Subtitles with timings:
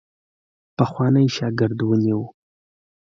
[0.77, 2.25] پخوانی شاګرد ونیوی.